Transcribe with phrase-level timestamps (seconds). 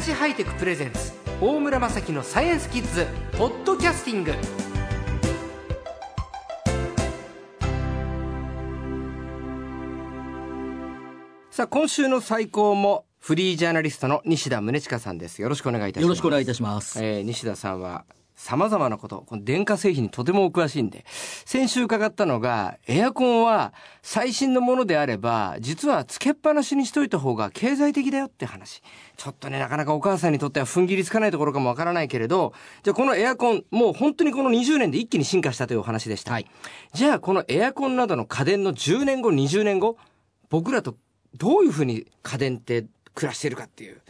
[0.00, 1.12] ハイテクプレゼンツ
[1.42, 3.06] 大村雅樹のサイエンスキッズ
[3.36, 4.32] ポッドキャスティング。
[11.50, 15.42] さあ今週の最高もフリージャーナリストの西田宗近さんです。
[15.42, 16.04] よろしくお願いいたします。
[16.04, 17.04] よろしくお願いいたします。
[17.04, 18.06] えー西田さんは
[18.40, 21.04] 様々なこと、この電化製品にとてもお詳しいんで、
[21.44, 28.82] 先週伺ったのが、エアコンは最新のものであれば、実はつけっぱなしにしといた方が経済的だよって話。
[29.18, 36.32] ちょっとね、なかなかお母さんにとっては踏ん切りつかないところかもわからないけれど、じゃあこのエアコン、もう本当にこの20年で一気に進化したというお話でした。
[36.32, 36.46] はい
[36.94, 39.98] じゃあこのエアコンなどの家電の10年後、20年後、
[40.48, 40.96] 僕らと
[41.36, 44.00] どういうふうに家電って暮らしているかっていう。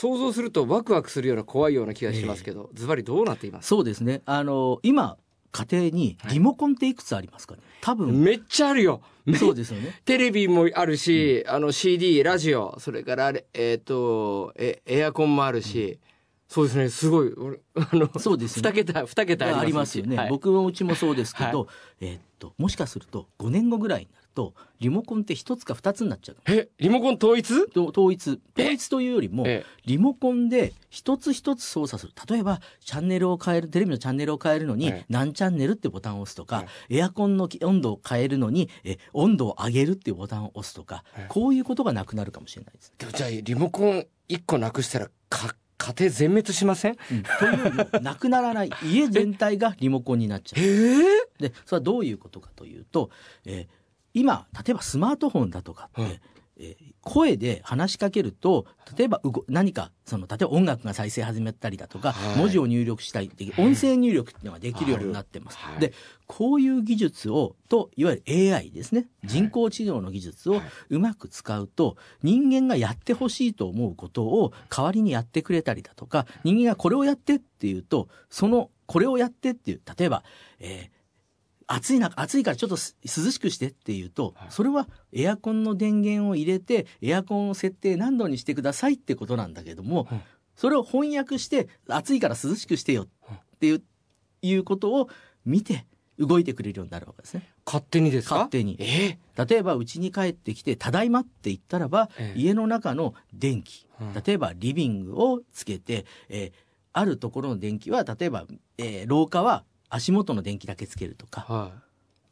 [0.00, 3.66] 想像するとワクワクするような怖いような気がしますけど、ズバリどうなっています？
[3.68, 4.22] そうですね。
[4.26, 5.16] あの今
[5.50, 7.62] 家庭にリモコンっていくつありますかね？
[7.80, 9.00] 多分めっちゃあるよ。
[9.24, 10.00] めそうですよね。
[10.04, 15.98] テレビもあるし、あの CD、ラジオ、それからえっ、と、え、エアコンもあるし、
[16.48, 18.70] そうですね、すごい、俺 あの、そうですね。
[18.70, 20.16] 二桁、二桁ありますよね。
[20.16, 20.30] はい。
[20.30, 21.66] 僕もうちもそうですけど、は
[22.00, 26.36] えーっともしかすると5年後ぐらいになるとリモコンって一つか二つになっちゃう。
[26.46, 27.68] え、リモコン統一？
[27.68, 28.40] と統一。
[28.56, 32.12] 統一というよりもえリモコンで一つ一つ操作する。
[32.30, 35.04] 例えばチャンネルを変えるテレビのチャンネルを変えるのにええ。
[35.08, 41.26] 何チャンネルってボタンを押すとかエアコンの温度を変えるのにえ温度を上げるっていうボタンを押すとかええ。
[41.28, 42.92] こういうことがなくなるかもしれないです。
[43.14, 45.56] じゃあ、リモコン一個なくしたら、か、
[45.88, 46.96] 家庭全滅しません？
[47.10, 47.22] うん。
[47.22, 50.62] というよりも なくならない家全体がリモコンになっちゃう。
[50.62, 50.66] え
[51.42, 53.10] えでそれはどういうことかというと、
[53.44, 53.66] えー
[54.14, 56.20] 今例えばスマートフォンだとかって、うん
[56.58, 62.38] えー声で話しかけると例えばうご何かその例えば音楽が再生始めたりだとか、はい。
[62.38, 65.56] 文字を入力したりって音声入力っていうのができるようになってます。
[65.56, 65.80] はい。
[65.80, 65.94] で
[66.26, 69.06] こういう技術をといわゆる AI ですね。
[69.24, 70.60] 人工知能の技術を
[70.90, 80.22] うまく使うと人間がやってほしいと思うことを代わりにやってくれたりだとか人間がこれをやってっていうとそのこれをやってっていう例えば、
[80.60, 80.97] えー
[81.68, 84.48] 暑い中暑いからちょっとす涼しくしてっていうと、はい。
[84.50, 90.20] それはエアコンの電源を入れてエアコンを設定何度にしてくださいってことなんだけども、うん。
[90.56, 93.08] それを翻訳して暑いから涼しくしてよっ
[93.60, 93.82] ていう,、
[94.42, 95.08] いうことを
[95.46, 95.86] 見て
[96.18, 97.48] 動いてくれるようになるわけですね。
[97.64, 98.34] 勝手にですか？
[98.36, 98.76] 勝手に。
[98.80, 99.18] え？
[99.46, 102.40] 例えば家に帰ってきて「ただいま」って言ったらば、ええ。
[102.40, 104.14] 家の中の電気うん。
[104.14, 106.52] 例えばリビングをつけて、えー
[106.94, 108.46] あるところの電気は例えば、
[108.78, 111.72] えー廊下は足元の電気だけつけるとかは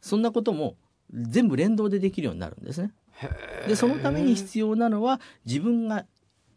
[0.00, 0.76] そんなことも
[1.12, 2.92] 全部連動でできるようになるんですね。
[3.66, 6.04] でそのために必要なのは自分が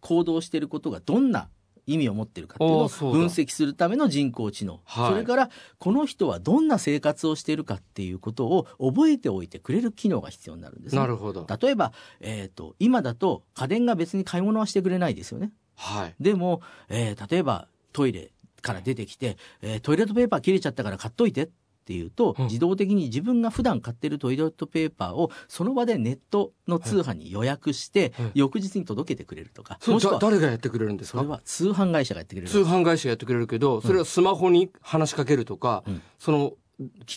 [0.02, 1.50] 行動していることがどんな
[1.86, 5.12] 意味を持っているかっていうのを分析するための人工知能、はい。
[5.12, 5.50] それから
[5.80, 11.02] この人はどんな生活をしているかっていうことを覚えておいてくれる機能が必要になるんですね。
[11.02, 11.48] なるほど。
[11.62, 15.52] 例えば、えー、と今だと家電が別に買い物はしてくれないですよね。
[15.76, 16.16] はい。
[16.20, 18.32] でも、えー例えばトイレ
[18.62, 21.50] から出てきて、えートイレットペーパー切れちゃったから買っといてっ
[21.86, 22.46] ていうと、うん。
[22.46, 31.20] 自動的に自分が普段買ってるトイレットペーパーをその場でネットの通販に予約して、はい翌日に届けてくれるとか、それだもしくは誰がやってくれるんですか？
[31.20, 32.48] それは通販会社がやってくれる。
[32.48, 36.02] 通販会社やってくれるけど、それはスマホに話しかけるとか、うん。
[36.20, 36.54] その、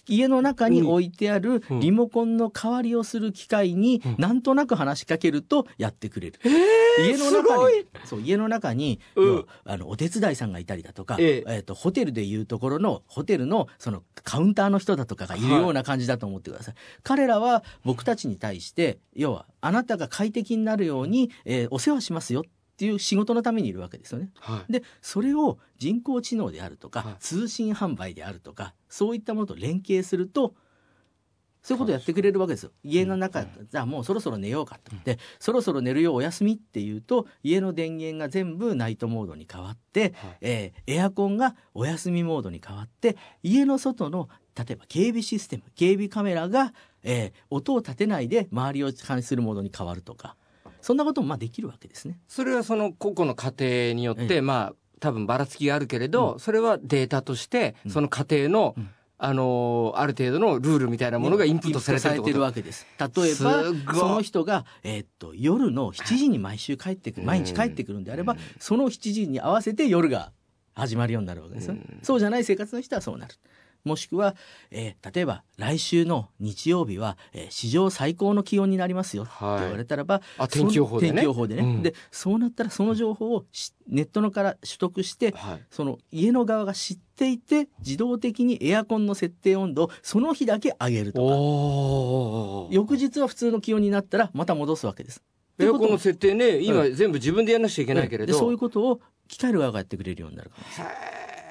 [0.08, 1.80] 家の中に置いてあるうん。
[1.80, 4.16] リモコンの代わりをする機械にうん。
[4.18, 6.40] なんとなく話しかけるとやってくれる。
[6.98, 9.46] 家のす中にそう家の中に、うん。
[9.64, 11.54] あのお手伝いさんがいたりだとか、ええ。
[11.54, 16.74] えーとホテルでいうところのホテルのそのカウンターの人だとかがいるような感じだと思ってください。
[17.02, 22.44] 彼らは僕たちに対して要はあなたが快適になるように、えーお世話しますよ
[22.82, 24.30] っていう仕事のためにいるわけですよね。
[24.40, 24.72] はい。
[24.72, 30.54] でそれを人工知能であるとか、はい通信販売であるとかそういったものと連携すると
[31.62, 32.72] そういうことをやってくれるわけですよ。
[32.82, 34.90] 家の中、じゃあもうそろそろ寝ようかと。
[35.04, 44.28] で、そろそろ寝るよお休みっていうと、家の電源が全部ナイトモードに変わって、はいえーエアコンがお休みモードに変わって、家の外の、
[44.58, 46.74] 例えば警備システム、警備カメラが、
[47.04, 50.36] えー音を立てないで周りを監視するモードに変わるとか、
[50.82, 52.18] そんなこともまあできるわけですね。
[52.28, 53.52] それはその個々の家
[53.90, 54.40] 庭によって、ええ。
[54.42, 57.90] まあ、多分ばらつきがあるけれど、うそれはデータとして、うん。
[57.90, 58.90] その家庭の、うん。
[59.24, 62.88] あのーある程度のルールみたいなものがインプットされてるわけです。
[62.98, 63.62] 例えすば
[63.94, 68.38] その人が、えーっと夜の7時に毎週帰ってくる 毎日帰ってくるんであれば、うん。
[68.58, 70.32] その7時に合わせて夜が
[70.74, 72.00] 始まるようになるわけですよ、うん。
[72.02, 73.34] そうじゃない生活の人はそうなる。
[73.84, 74.36] もしくは、
[74.70, 81.10] えー例えば来週の日曜日は、えー史上最高の気温になりますよって言われたらば、あ天気予報でね。
[81.10, 81.82] その天気予報でね、うん。
[81.82, 85.60] でそうなったらその情報をしネットのから取得してはい。
[85.70, 92.74] その家の側が知っていて自動的にエアコンの設定温度をその日だけ上げるとか。
[92.74, 95.22] 翌日は普通の気温になったらまた戻すわけです。
[95.58, 100.94] エアコンの設定ね今全部自分でやらなくちゃいけないけれど、そういうことを機械の側がやってくれるようになるかもしれない。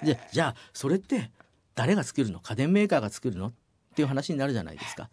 [0.03, 1.29] でじゃあそれって
[1.75, 2.39] 誰が作るの？
[2.39, 3.47] 家電メーカーが作るの？
[3.47, 3.53] っ
[3.95, 5.09] ていう話になるじゃないですか。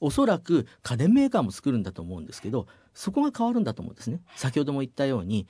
[0.00, 4.20] おそらく家電メーカーも作るんだと思うんですけどそこが変わるんだと思うんですね。
[4.36, 5.46] 先ほども言ったように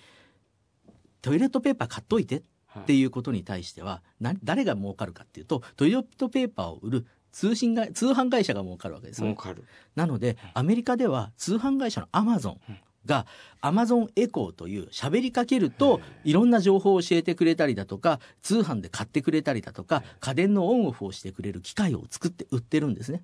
[1.23, 2.43] トイレットペーパー買っといてっ
[2.87, 3.05] てい。
[3.05, 9.64] うことに対しては、な誰が儲かるかっていうとトイレットペーパーを売る通信が通販会社が儲かるわけですよ、儲かる。
[9.94, 12.61] なのでアメリカでは通販会社のアマゾン
[13.06, 13.26] が
[13.60, 23.22] アマゾンエコーという喋りかけるといろんな情報を教えてくれたりだとか通販で買ってくれたりだとか家電のオンオフをしてくれる機械を作って売ってるんですね。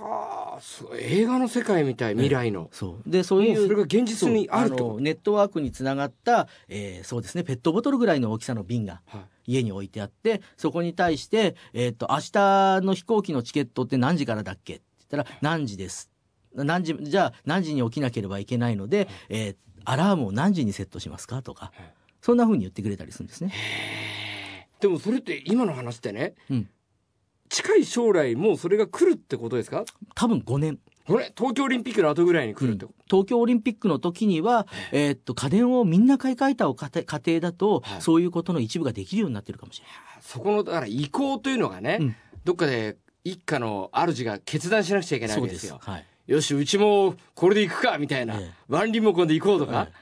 [0.00, 1.00] はあすごい。
[1.02, 3.10] 映画の世界みたい未来の、そう。
[3.10, 4.98] でそういうそれが現実にあると。
[5.00, 9.20] ネットワークにつながった、えーそうですねペットボトルぐらいの大きさの瓶がはい。
[9.46, 16.10] 家に置いてあってそこに対して、えー、と明日の飛行機のチケットって何時からだっけって言ったら何時です
[16.54, 19.56] 何時じゃあ何時に起きなければいけないので、えー
[19.86, 21.92] アラームを何時にセットしますかとか、はい。
[22.22, 23.52] そんな風に言ってくれたりするんですね。
[24.80, 26.70] でもそれって今の話ってね、うん。
[27.50, 29.84] 近い将来もうそれが来るってことですか？
[30.14, 30.78] 多分5年。
[31.06, 36.88] これ東京オリンピックの後ぐらいに来るってこ東京オリンピックの時には、えーっと家電をみんな買い替えたお家
[37.26, 38.00] 庭だと、はい。
[38.00, 40.22] そういうことの一部ができるようになってるかもしれない。
[40.22, 42.16] とそこのだから移行というのがね、うん。
[42.42, 45.78] どっかで一家の主が決断しなくちゃいけないわそうでけですよ。
[45.82, 45.90] す。
[45.90, 48.52] はいよしうちもこれで行くかみたいな、ええ。
[48.68, 49.92] ワンリモコンで行こうとか、はい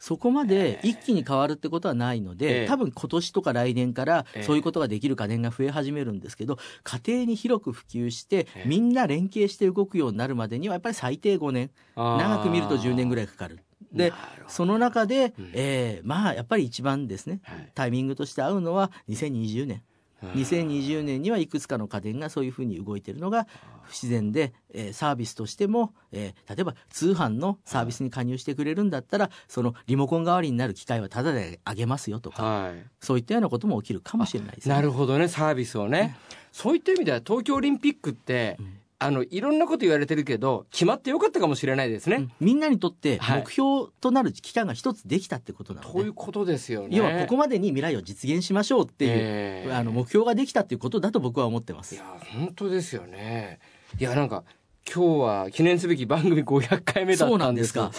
[0.00, 2.66] そこまで一気に変わるってことはないので、ええ。
[2.68, 4.42] 多分今年とか来年からええ。
[4.44, 8.68] そういうことができる家電が増え始めるんですけど家庭に広く普及してええ。
[8.68, 11.72] みんな連携して動くようになるまでにはやっぱり最低5年。
[11.96, 13.58] 長く見ると10年ぐらいかかる。
[13.92, 14.12] で
[14.46, 15.50] その中で、うん。
[15.52, 17.40] えーまあやっぱり一番ですね。
[17.42, 17.72] はい。
[17.74, 19.82] タイミングとして合うのは2020年
[20.22, 23.46] 2020年にはいくつかの家電がそういうふうに動いているのが
[23.84, 32.84] 不自然で、えーサービスとしても、えー例えば通販のサービスに加入してくれるんだったらそのリモコン代わりになる機械はタダであげますよとかはい。
[33.00, 34.74] そういったようなことも起きるかもしれないですね。
[34.74, 36.16] なるほどねサービスをね、
[36.52, 42.32] そういった意味では東京オリンピックって、うんあのいろんなこと言われてるけど決まってよかったかもしれないですね、うん。
[42.40, 43.40] みんなにとってはい。
[43.42, 46.96] 目標となる期間が一つできたってことなので、ということですよね。
[46.96, 49.72] 要はここまでに未来を実現しましょうっていう、ええ。
[49.72, 51.94] あの目標ができたっていうことだと僕は思ってます。
[51.94, 52.04] いや。
[52.32, 53.60] 本当ですよね。
[53.98, 54.44] いやなんか
[54.92, 57.72] 今日は記念すべき番組500回目だったんです。
[57.72, 57.92] か。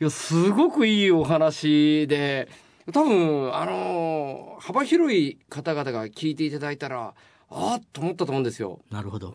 [0.00, 2.48] いやすごくいいお話で。
[2.92, 7.14] 多分あの幅広い方々が聞いていただいたら
[7.50, 8.80] あっと思ったと思うんですよ。
[8.90, 9.34] なるほど。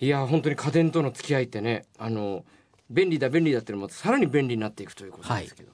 [0.00, 2.44] いや本当に家電との付き合いってねあの
[2.90, 5.70] 便利だ便利だっていうのもさらに便利になっていくということですけど、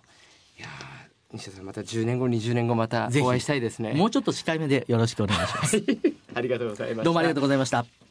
[0.58, 3.94] い、やー西田さんまた10年後20年後またお会いしたいですね。
[3.94, 5.82] もうちょっと近い目でよろしくお願いします。
[6.34, 7.04] ありがとうございました。
[7.04, 8.07] どうもありがとうございました。